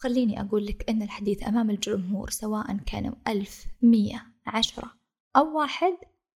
[0.00, 4.92] خليني أقول لك أن الحديث أمام الجمهور سواء كانوا ألف مية عشرة
[5.36, 5.92] أو واحد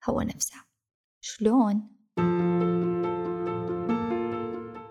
[0.08, 0.56] هو نفسه.
[1.20, 1.88] شلون؟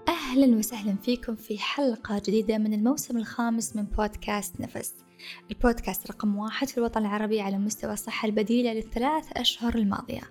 [0.07, 4.94] أهلا وسهلا فيكم في حلقة جديدة من الموسم الخامس من بودكاست نفس.
[5.51, 10.24] البودكاست رقم واحد في الوطن العربي على مستوى الصحة البديلة للثلاث أشهر الماضية.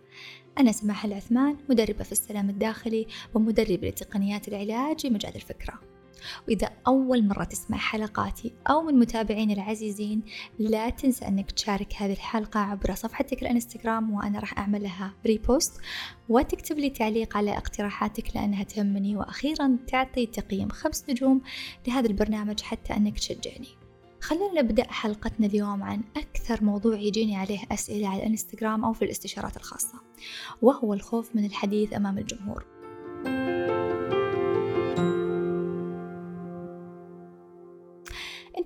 [0.58, 5.99] أنا سماح العثمان مدربة في السلام الداخلي ومدربة لتقنيات العلاج في مجال الفكرة.
[6.48, 10.22] وإذا أول مرة تسمع حلقاتي أو من متابعيني العزيزين
[10.58, 15.80] لا تنسى أنك تشارك هذه الحلقة عبر صفحتك الإنستغرام وأنا راح أعمل لها ريبوست
[16.28, 19.16] وتكتب لي تعليق على اقتراحاتك لأنها تهمني.
[19.16, 21.40] وأخيرا تعطي تقييم خمس نجوم
[21.88, 23.68] لهذا البرنامج حتى أنك تشجعني.
[24.20, 29.56] خلينا نبدأ حلقتنا اليوم عن أكثر موضوع يجيني عليه أسئلة على الإنستغرام أو في الاستشارات
[29.56, 29.94] الخاصة
[30.62, 32.64] وهو الخوف من الحديث أمام الجمهور.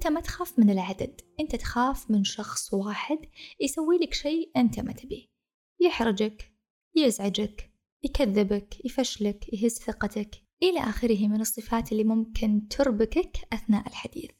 [0.04, 3.18] أنت ما تخاف من العدد أنت تخاف من شخص واحد
[3.60, 5.27] يسوي لك شيء أنت ما تبيه.
[5.80, 6.52] يحرجك
[6.96, 7.70] يزعجك
[8.02, 10.30] يكذبك يفشلك يهز ثقتك
[10.62, 14.30] إلى آخره من الصفات اللي ممكن تربكك أثناء الحديث.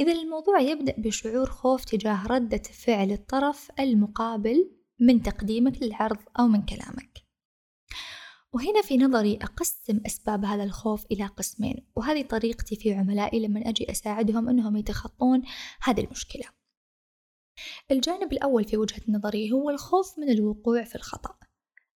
[0.00, 6.62] إذا الموضوع يبدأ بشعور خوف تجاه ردة فعل الطرف المقابل من تقديمك للعرض أو من
[6.62, 7.29] كلامك.
[8.54, 13.90] وهنا في نظري أقسم أسباب هذا الخوف إلى قسمين وهذه طريقتي في عملائي لما أجي
[13.90, 15.42] أساعدهم أنهم يتخطون
[15.82, 16.44] هذه المشكلة.
[17.90, 21.49] الجانب الأول في وجهة نظري هو الخوف من الوقوع في الخطأ.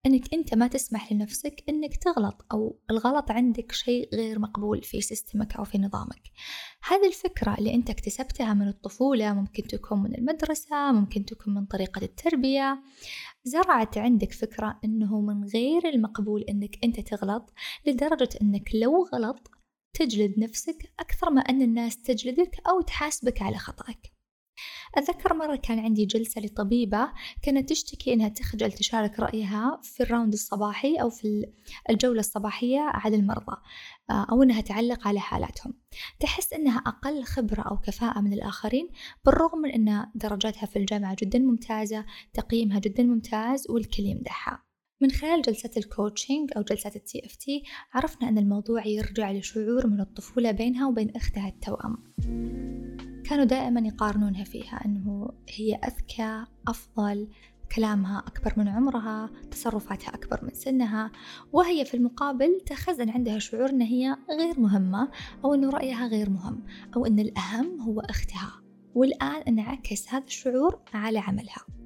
[0.06, 5.56] إنك أنت ما تسمح لنفسك إنك تغلط أو الغلط عندك شيء غير مقبول في سيستمك
[5.56, 6.22] أو في نظامك.
[6.88, 12.02] هذه الفكرة اللي أنت اكتسبتها من الطفولة ممكن تكون من المدرسة ممكن تكون من طريقة
[12.02, 12.82] التربية.
[13.44, 17.52] زرعت عندك فكرة إنه من غير المقبول إنك أنت تغلط
[17.86, 19.50] لدرجة إنك لو غلط
[19.94, 24.12] تجلد نفسك أكثر ما أن الناس تجلدك أو تحاسبك على خطأك.
[24.94, 27.08] أتذكر مرة كان عندي جلسة لطبيبة
[27.42, 31.46] كانت تشتكي إنها تخجل تشارك رأيها في الراوند الصباحي أو في
[31.90, 33.56] الجولة الصباحية على المرضى
[34.10, 35.74] آه، أو إنها تعلق على حالاتهم.
[36.20, 38.88] تحس إنها أقل خبرة أو كفاءة من الآخرين
[39.24, 42.04] بالرغم من أن درجاتها في الجامعة جدا ممتازة
[42.34, 44.72] تقييمها جدا ممتاز والكل يمدحها.
[45.00, 50.00] من خلال جلسات الـ coaching أو جلسات الـ TFT عرفنا أن الموضوع يرجع لشعور من
[50.00, 51.98] الطفولة بينها وبين أختها التوأم.
[53.32, 57.28] كانوا دائما يقارنونها فيها أنه هي أذكى أفضل
[57.76, 61.10] كلامها أكبر من عمرها تصرفاتها أكبر من سنها
[61.52, 65.10] وهي في المقابل تخزن عندها شعور أن هي غير مهمة
[65.44, 66.64] أو أنه رأيها غير مهم
[66.96, 68.62] أو أن الأهم هو أختها
[68.94, 71.81] والآن انعكس هذا الشعور على عملها.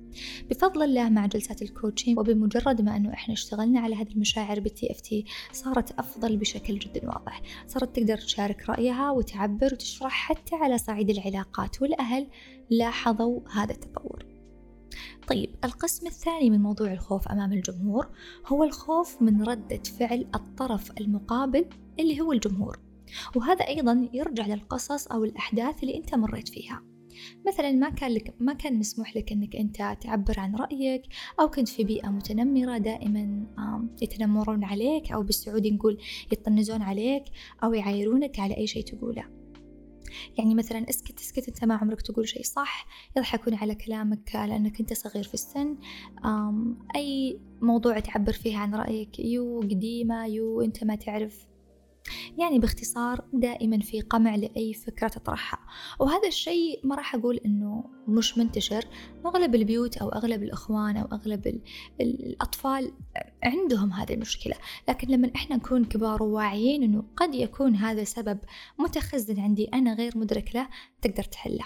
[0.50, 4.91] بفضل الله مع جلسات الـ coaching وبمجرد ما أنه إحنا اشتغلنا على هذه المشاعر بالـ
[4.91, 7.43] TFT صارت أفضل بشكل جدا واضح.
[7.66, 12.27] صارت تقدر تشارك رأيها وتعبر وتشرح حتى على صعيد العلاقات والأهل
[12.71, 14.27] لاحظوا هذا التطور.
[15.28, 18.09] طيب القسم الثاني من موضوع الخوف أمام الجمهور
[18.47, 21.65] هو الخوف من ردة فعل الطرف المقابل
[21.98, 22.78] اللي هو الجمهور.
[23.37, 26.96] وهذا أيضا يرجع للقصص أو الأحداث اللي أنت مريت فيها.
[27.47, 31.03] مثلا ما كان لك ما كان مسموح لك إنك أنت تعبر عن رأيك
[31.41, 33.47] أو كنت في بيئة متنمرة دائما
[34.03, 35.99] يتنمرون عليك أو بالسعودي نقول
[36.32, 37.25] يطنزون عليك
[37.65, 39.25] أو يعايرونك على أي شيء تقوله.
[40.38, 44.93] يعني مثلا اسكت اسكت أنت ما عمرك تقول شيء صح يضحكون على كلامك لأنك أنت
[44.93, 45.77] صغير في السن.
[46.97, 51.47] أي موضوع تعبر فيه عن رأيك يو قديمة يو أنت ما تعرف.
[52.39, 55.59] يعني باختصار دائما في قمع لأي فكرة تطرحها.
[56.00, 58.84] وهذا الشيء ما راح أقول أنه مش منتشر.
[59.27, 61.61] أغلب البيوت أو أغلب الأخوان أو أغلب
[62.00, 62.93] الأطفال
[63.45, 64.55] عندهم هذه المشكلة.
[64.89, 68.39] لكن لما إحنا نكون كبار وواعيين أنه قد يكون هذا سبب
[68.78, 70.69] متخزن عندي أنا غير مدرك له
[71.03, 71.65] تقدر تحله.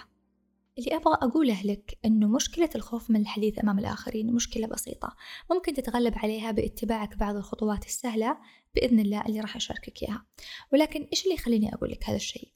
[0.79, 5.17] اللي أبغى أقوله لك أنه مشكلة الخوف من الحديث أمام الآخرين مشكلة بسيطة.
[5.51, 8.39] ممكن تتغلب عليها باتباعك بعض الخطوات السهلة
[8.75, 10.27] بإذن الله اللي راح أشاركك إياها.
[10.73, 12.53] ولكن إيش اللي يخليني أقول لك هذا الشيء؟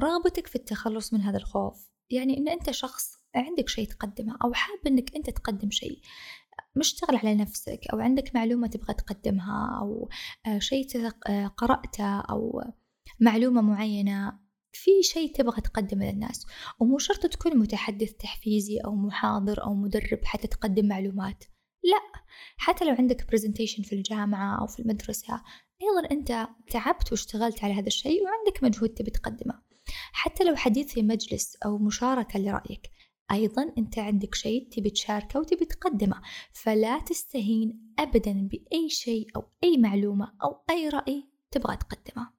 [0.00, 1.88] رغبتك في التخلص من هذا الخوف.
[2.10, 6.00] يعني إن أنت شخص عندك شيء تقدمه أو حاب إنك أنت تقدم شيء
[6.76, 10.08] مشتغل على نفسك أو عندك معلومة تبغى تقدمها أو
[10.46, 10.86] آه، شيء
[11.28, 12.62] آه، قرأته أو
[13.20, 14.38] معلومة معينة
[14.72, 16.46] في شيء تبغى تقدمه للناس
[16.80, 21.44] ومو شرط تكون متحدث تحفيزي أو محاضر أو مدرب حتى تقدم معلومات
[21.84, 22.22] لا
[22.56, 25.42] حتى لو عندك برزنتيشن في الجامعة أو في المدرسة
[25.82, 29.62] أيضا أنت تعبت واشتغلت على هذا الشيء وعندك مجهود تبي تقدمه.
[30.12, 32.90] حتى لو حديث في مجلس أو مشاركة لرأيك
[33.32, 36.20] أيضا أنت عندك شيء تبي تشاركه وتبي تقدمه
[36.52, 42.37] فلا تستهين أبدا بأي شيء أو أي معلومة أو أي رأي تبغى تقدمه.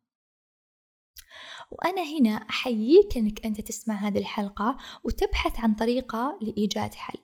[1.71, 7.19] وأنا هنا أحييك أنك أنت تسمع هذه الحلقة وتبحث عن طريقة لإيجاد حل.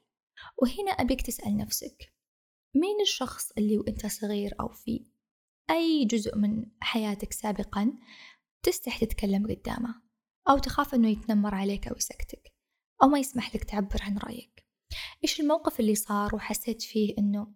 [0.62, 2.14] وهنا أبيك تسأل نفسك
[2.76, 5.06] مين الشخص اللي وأنت صغير أو في
[5.70, 7.94] أي جزء من حياتك سابقا
[8.64, 10.02] تستحي تتكلم قدامه
[10.50, 12.54] أو تخاف أنه يتنمر عليك أو يسكتك
[13.04, 14.66] أو ما يسمح لك تعبر عن رأيك؟
[15.24, 17.54] إيش الموقف اللي صار وحسيت فيه أنه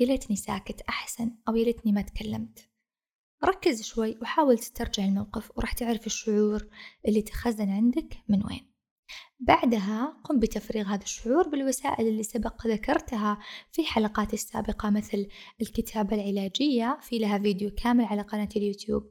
[0.00, 2.67] يا ليتني ساكت أحسن أو يا ليتني ما تكلمت؟
[3.44, 6.66] ركز شوي وحاول تسترجع الموقف وراح تعرف الشعور
[7.08, 8.68] اللي تخزن عندك من وين.
[9.40, 13.38] بعدها قم بتفريغ هذا الشعور بالوسائل اللي سبق ذكرتها
[13.72, 15.28] في حلقاتي السابقة مثل
[15.62, 19.02] الكتابة العلاجية في لها فيديو كامل على قناة اليوتيوب.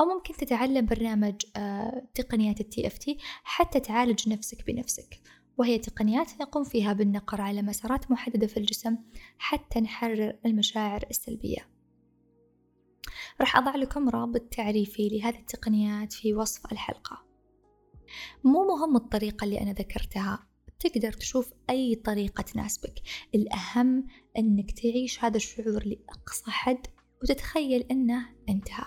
[0.00, 5.20] أو ممكن تتعلم برنامج آه، تقنيات التي إف تي حتى تعالج نفسك بنفسك.
[5.58, 8.96] وهي تقنيات نقوم فيها بالنقر على مسارات محددة في الجسم
[9.38, 11.71] حتى نحرر المشاعر السلبية.
[13.40, 17.24] راح أضع لكم رابط تعريفي لهذه التقنيات في وصف الحلقة.
[18.44, 20.46] مو مهم الطريقة اللي أنا ذكرتها
[20.78, 23.02] تقدر تشوف أي طريقة تناسبك.
[23.34, 24.06] الأهم
[24.38, 26.86] أنك تعيش هذا الشعور لأقصى حد
[27.22, 28.84] وتتخيل أنه انتهى.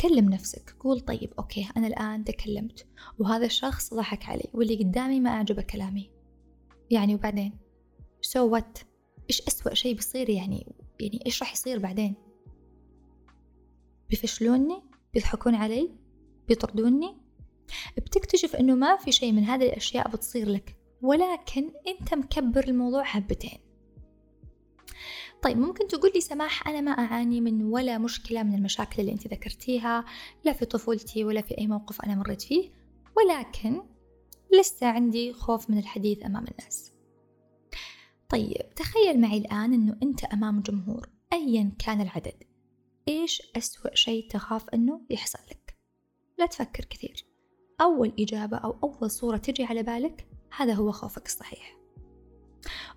[0.00, 2.86] كلم نفسك قول طيب okay أنا الآن تكلمت
[3.18, 6.10] وهذا الشخص ضحك علي واللي قدامي ما أعجبه كلامي.
[6.90, 7.58] يعني وبعدين؟
[8.20, 8.78] so so what
[9.30, 12.14] إيش أسوأ شيء بيصير يعني؟ يعني إيش راح يصير بعدين؟
[14.10, 14.82] بيفشلوني
[15.14, 15.90] بيضحكون علي؟
[16.48, 17.16] بيطردوني؟
[17.96, 23.58] بتكتشف إنه ما في شيء من هذه الأشياء بتصير لك ولكن أنت مكبر الموضوع حبتين.
[25.42, 29.28] طيب ممكن تقول لي سماح أنا ما أعاني من ولا مشكلة من المشاكل اللي أنت
[29.28, 30.04] ذكرتيها
[30.44, 32.70] لا في طفولتي ولا في أي موقف أنا مريت فيه
[33.16, 33.82] ولكن
[34.60, 36.93] لسه عندي خوف من الحديث أمام الناس.
[38.28, 42.44] طيب تخيل معي الآن أنه أنت أمام جمهور أيا كان العدد
[43.08, 45.76] إيش أسوأ شيء تخاف أنه يحصل لك؟
[46.38, 47.26] لا تفكر كثير
[47.80, 50.26] أول إجابة أو أول صورة تجي على بالك
[50.56, 51.76] هذا هو خوفك الصحيح.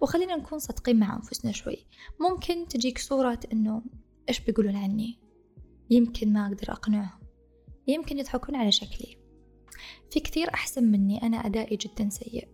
[0.02, 1.86] وخلينا نكون صادقين مع أنفسنا شوي
[2.20, 3.82] ممكن تجيك صورة أنه
[4.30, 5.20] إيش بيقولون عني؟
[5.90, 7.20] يمكن ما أقدر أقنعهم
[7.88, 9.18] يمكن يضحكون على شكلي.
[10.12, 12.48] في كثير أحسن مني أنا أدائي جدا سيء.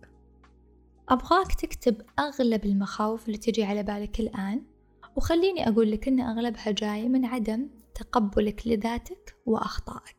[1.08, 4.62] أبغاك تكتب أغلب المخاوف اللي تجي على بالك الآن
[5.16, 10.16] وخليني أقول لك أن أغلبها جاي من عدم تقبلك لذاتك وأخطائك.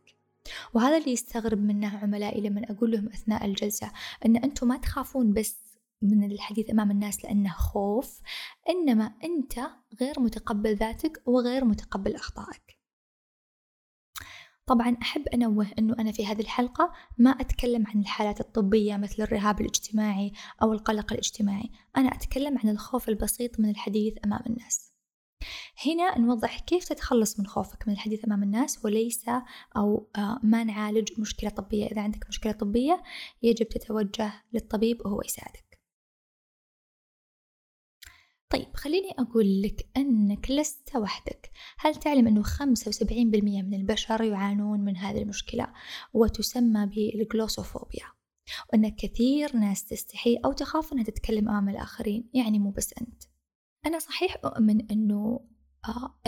[0.73, 3.91] وهذا اللي يستغرب منه عملائي لما أقول لهم أثناء الجلسة
[4.25, 5.57] أن أنتم ما تخافون بس
[6.01, 8.21] من الحديث أمام الناس لأنه خوف
[8.69, 9.59] إنما أنت
[10.01, 12.74] غير متقبل ذاتك وغير متقبل أخطائك.
[14.67, 19.61] طبعا أحب أنوه أنه أنا في هذه الحلقة ما أتكلم عن الحالات الطبية مثل الرهاب
[19.61, 20.31] الاجتماعي
[20.61, 21.69] أو القلق الاجتماعي.
[21.97, 24.91] أنا أتكلم عن الخوف البسيط من الحديث أمام الناس.
[25.85, 29.25] هنا نوضح كيف تتخلص من خوفك من الحديث أمام الناس وليس
[29.77, 31.85] أو آه، ما نعالج مشكلة طبية.
[31.85, 33.03] إذا عندك مشكلة طبية
[33.43, 35.64] يجب تتوجه للطبيب وهو يساعدك.
[38.55, 41.51] طيب خليني أقول لك أنك لست وحدك.
[41.79, 42.53] هل تعلم أنه 75%
[43.11, 45.67] من البشر يعانون من هذه المشكلة
[46.13, 48.05] وتسمى بالجلوسوفوبيا؟
[48.73, 53.23] وأن كثير ناس تستحي أو تخاف أنها تتكلم أمام الآخرين يعني مو بس أنت.
[53.85, 55.39] أنا صحيح أؤمن أنه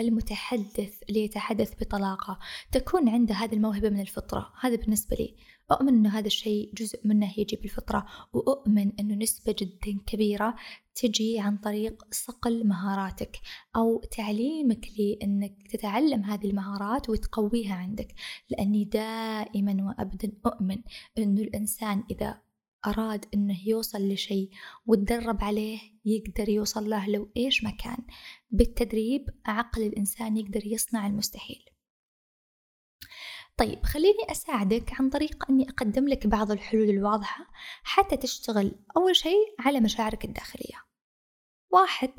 [0.00, 2.38] المتحدث اللي يتحدث بطلاقة.
[2.72, 4.52] تكون عنده هذه الموهبة من الفطرة.
[4.60, 5.36] هذا بالنسبة لي.
[5.72, 8.06] أؤمن أنه هذا الشيء جزء منه يجي بالفطرة.
[8.32, 10.54] وأؤمن أنه نسبة جدا كبيرة
[10.94, 13.40] تجي عن طريق صقل مهاراتك
[13.76, 18.14] أو تعليمك لأنك تتعلم هذه المهارات وتقويها عندك.
[18.50, 20.78] لأني دائما وأبدا أؤمن
[21.18, 22.47] أنه الإنسان إذا
[22.86, 24.50] أراد أنه يوصل لشيء
[24.86, 27.98] وتدرب عليه يقدر يوصل له لو إيش مكان
[28.50, 31.64] بالتدريب عقل الإنسان يقدر يصنع المستحيل.
[33.56, 37.46] طيب خليني أساعدك عن طريق أني أقدم لك بعض الحلول الواضحة
[37.82, 40.84] حتى تشتغل أول شيء على مشاعرك الداخلية.
[41.70, 42.10] واحد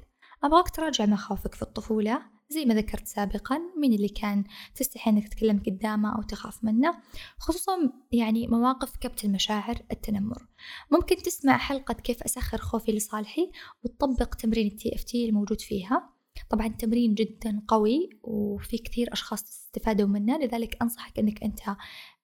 [0.44, 2.39] أبغاك تراجع مخاوفك في الطفولة.
[2.52, 4.44] زي ما ذكرت سابقا مين اللي كان
[4.76, 7.02] تستحي إنك تتكلم قدامه أو تخاف منه؟
[7.40, 10.48] خصوصا يعني مواقف كبت المشاعر التنمر.
[10.92, 13.52] ممكن تسمع حلقة كيف أسخر خوفي لصالحي
[13.84, 16.10] وتطبق تمرين التي إف تي الموجود فيها.
[16.50, 21.60] طبعا تمرين جدا قوي وفي كثير أشخاص استفادوا منه لذلك أنصحك إنك أنت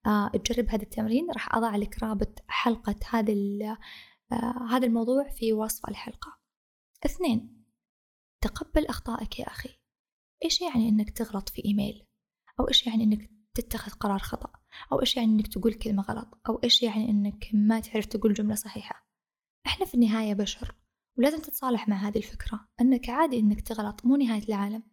[0.05, 1.31] آه، تجرب هذا التمرين.
[1.31, 3.33] راح أضع لك رابط حلقة هذا
[4.31, 6.37] آه، هذا الموضوع في وصف الحلقة.
[7.05, 7.65] اثنين
[8.41, 9.84] تقبل أخطائك يا أخي.
[10.45, 12.05] إيش يعني إنك تغلط في إيميل؟
[12.59, 14.49] أو إيش يعني إنك تتخذ قرار خطأ؟
[14.91, 18.55] أو إيش يعني إنك تقول كلمة غلط؟ أو إيش يعني إنك ما تعرف تقول جملة
[18.55, 19.07] صحيحة؟
[19.65, 20.75] إحنا في النهاية بشر
[21.17, 24.83] ولازم تتصالح مع هذه الفكرة أنك عادي إنك تغلط مو نهاية العالم.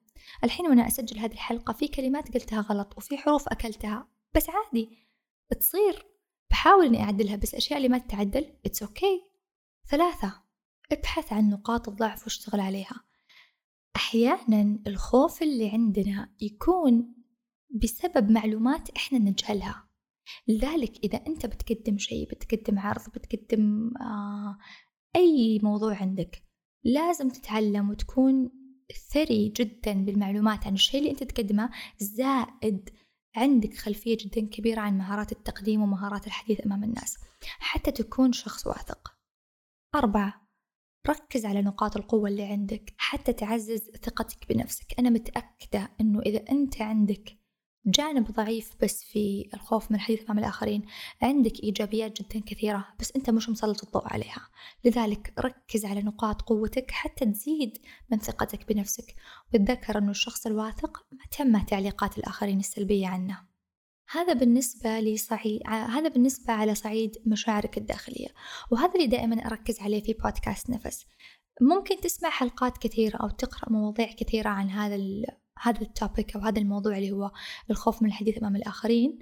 [0.44, 4.08] الحين وأنا أسجل هذه الحلقة في كلمات قلتها غلط وفي حروف أكلتها.
[4.34, 4.98] بس عادي
[5.60, 6.06] تصير
[6.50, 9.32] بحاول إني أعدلها بس الأشياء اللي ما تتعدل it's okay okay.
[9.90, 10.42] ثلاثة
[10.92, 13.04] ابحث عن نقاط الضعف واشتغل عليها.
[13.96, 17.14] أحيانا الخوف اللي عندنا يكون
[17.82, 19.88] بسبب معلومات إحنا نجهلها.
[20.48, 24.58] لذلك إذا أنت بتقدم شيء بتقدم عرض بتقدم آه
[25.16, 26.42] أي موضوع عندك
[26.84, 28.50] لازم تتعلم وتكون
[29.12, 30.66] ثري جدا بالمعلومات.
[30.66, 32.90] عن الشيء اللي أنت تقدمه زائد
[33.36, 37.18] عندك خلفية جدا كبيرة عن مهارات التقديم ومهارات الحديث أمام الناس.
[37.42, 39.14] حتى تكون شخص واثق.
[39.94, 40.41] أربعة
[41.08, 44.94] ركز على نقاط القوة اللي عندك حتى تعزز ثقتك بنفسك.
[44.98, 47.42] أنا متأكدة أنه إذا أنت عندك
[47.86, 50.82] جانب ضعيف بس في الخوف من الحديث أمام الآخرين
[51.22, 54.48] عندك إيجابيات جدا كثيرة بس أنت مش مسلط الضوء عليها.
[54.84, 57.78] لذلك ركز على نقاط قوتك حتى تزيد
[58.10, 59.14] من ثقتك بنفسك.
[59.54, 61.06] وتذكر أنه الشخص الواثق
[61.40, 63.51] ما تعليقات الآخرين السلبية عنه.
[64.12, 68.28] هذا بالنسبة لصعيد هذا بالنسبة على صعيد مشاعرك الداخلية.
[68.70, 71.06] وهذا اللي دائما أركز عليه في بودكاست نفس.
[71.60, 74.96] ممكن تسمع حلقات كثيرة أو تقرأ مواضيع كثيرة عن هذا
[75.62, 77.30] هذا التوبيك أو هذا الموضوع اللي هو
[77.70, 79.18] الخوف من الحديث أمام الآخرين.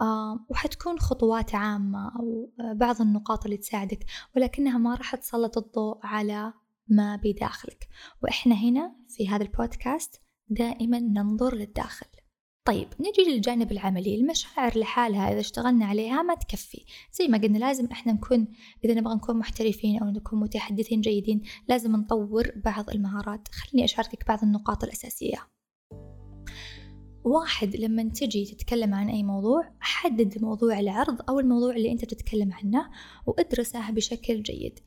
[0.00, 4.04] آه وحتكون خطوات عامة أو بعض النقاط اللي تساعدك
[4.36, 6.52] ولكنها ما راح تسلط الضوء على
[6.88, 7.88] ما بداخلك
[8.22, 12.06] وإحنا هنا في هذا البودكاست دائما ننظر للداخل.
[12.68, 14.14] طيب نجي للجانب العملي.
[14.14, 16.84] المشاعر لحالها إذا اشتغلنا عليها ما تكفي.
[17.12, 18.48] زي ما قلنا لازم إحنا نكون
[18.84, 23.48] إذا نبغى نكون محترفين أو نكون متحدثين جيدين لازم نطور بعض المهارات.
[23.48, 25.38] خليني أشاركك بعض النقاط الأساسية.
[27.24, 32.52] واحد لما تجي تتكلم عن أي موضوع حدد موضوع العرض أو الموضوع اللي أنت بتتكلم
[32.52, 32.90] عنه
[33.26, 34.80] وادرسه بشكل جيد.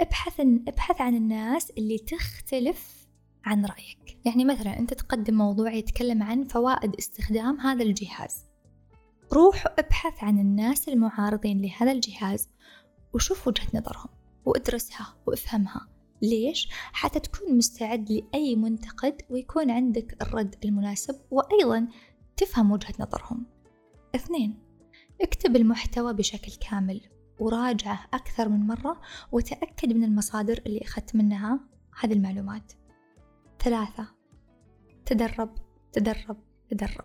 [0.00, 3.03] ابحث ابحث عن الناس اللي تختلف
[3.44, 4.18] عن رأيك.
[4.24, 8.44] يعني مثلا أنت تقدم موضوع يتكلم عن فوائد استخدام هذا الجهاز.
[9.32, 12.48] روح ابحث عن الناس المعارضين لهذا الجهاز
[13.14, 14.08] وشوف وجهة نظرهم
[14.44, 15.88] وادرسها وافهمها.
[16.22, 21.88] ليش؟ حتى تكون مستعد لأي منتقد ويكون عندك الرد المناسب وأيضا
[22.36, 23.46] تفهم وجهة نظرهم.
[24.14, 24.58] اثنين
[25.20, 27.00] اكتب المحتوى بشكل كامل
[27.40, 29.00] وراجعه أكثر من مرة
[29.32, 31.60] وتأكد من المصادر اللي أخذت منها
[32.00, 32.72] هذه المعلومات.
[33.64, 34.06] ثلاثة.
[35.06, 35.54] تدرب
[35.92, 36.36] تدرب
[36.70, 37.04] تدرب.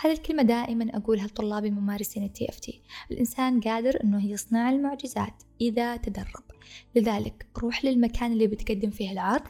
[0.00, 6.44] هذه الكلمة دائما أقولها لطلابي ممارسين الـ TFT الإنسان قادر أنه يصنع المعجزات إذا تدرب.
[6.94, 9.42] لذلك روح للمكان اللي بتقدم فيه العرض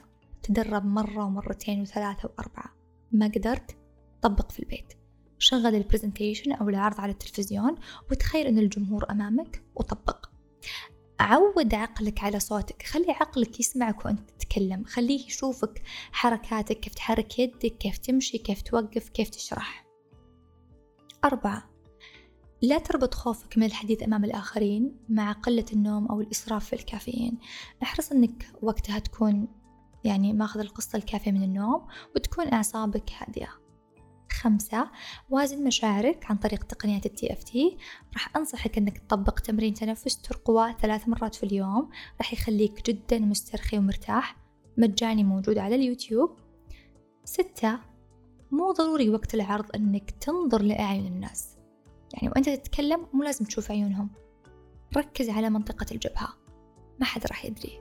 [0.43, 2.77] تدرب مرة ومرتين وثلاثة وأربعة.
[3.13, 3.77] ما قدرت؟
[4.23, 4.93] طبق في البيت.
[5.39, 7.75] شغل الـ presentation أو العرض على التلفزيون
[8.11, 10.27] وتخيل أن الجمهور أمامك وطبق.
[11.21, 12.83] عود عقلك على صوتك.
[12.83, 14.85] خلي عقلك يسمعك وأنت تتكلم.
[14.85, 15.83] خليه يشوفك
[16.13, 19.87] حركاتك كيف تحرك يدك كيف تمشي كيف توقف كيف تشرح.
[21.25, 21.71] أربعة
[22.63, 27.39] لا تربط خوفك من الحديث أمام الآخرين مع قلة النوم أو الإسراف في الكافيين.
[27.83, 29.49] أحرص أنك وقتها تكون
[30.05, 33.66] يعني ماخذ القسط الكافي من النوم وتكون أعصابك هادئة.
[34.33, 34.91] خمسة.
[35.31, 37.77] وازن مشاعرك عن طريق تقنية الـ TFT
[38.13, 41.91] راح أنصحك أنك تطبق تمرين تنفس ترقوة ثلاث مرات في اليوم.
[42.19, 44.37] راح يخليك جدا مسترخي ومرتاح.
[44.79, 46.31] مجاني موجود على اليوتيوب.
[47.25, 47.79] ستة.
[48.51, 51.57] مو ضروري وقت العرض أنك تنظر لأعين الناس.
[52.15, 54.11] يعني وأنت تتكلم مو لازم تشوف عيونهم.
[54.97, 56.29] ركز على منطقة الجبهة.
[57.01, 57.81] ما حد راح يدري.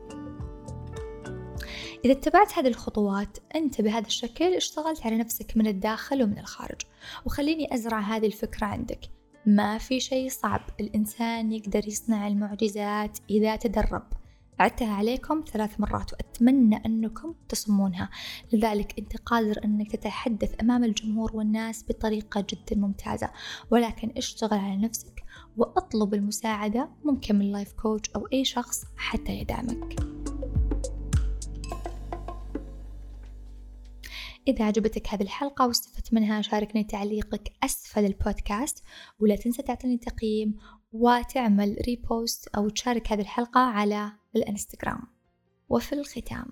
[2.05, 6.81] إذا اتبعت هذه الخطوات أنت بهذا الشكل اشتغلت على نفسك من الداخل ومن الخارج.
[7.25, 8.99] وخليني أزرع هذه الفكرة عندك.
[9.45, 10.61] ما في شيء صعب.
[10.79, 14.03] الإنسان يقدر يصنع المعجزات إذا تدرب.
[14.59, 18.09] عدتها عليكم ثلاث مرات وأتمنى أنكم تصمونها
[18.53, 23.29] لذلك أنت قادر أنك تتحدث أمام الجمهور والناس بطريقة جدا ممتازة.
[23.71, 25.23] ولكن اشتغل على نفسك
[25.57, 30.14] وأطلب المساعدة ممكن من لايف كوتش أو أي شخص حتى يدعمك.
[34.47, 38.83] إذا عجبتك هذه الحلقة واستفدت منها شاركني تعليقك أسفل البودكاست.
[39.19, 40.57] ولا تنسى تعطيني تقييم
[40.91, 45.01] وتعمل ريبوست أو تشارك هذه الحلقة على الإنستغرام.
[45.69, 46.45] وفي الختام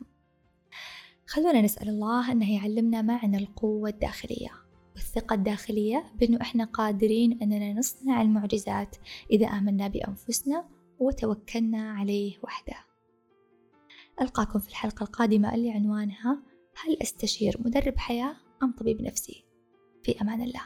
[1.28, 4.52] خلونا نسأل الله أنه يعلمنا معنى القوة الداخلية
[4.96, 8.96] والثقة الداخلية بأنه إحنا قادرين أننا نصنع المعجزات
[9.32, 10.66] إذا آمنا بأنفسنا
[11.00, 12.76] وتوكلنا عليه وحده.
[14.22, 16.44] ألقاكم في الحلقة القادمة اللي عنوانها
[16.76, 19.46] هل أستشير مدرب حياة أم طبيب نفسي؟
[20.04, 20.66] في أمان الله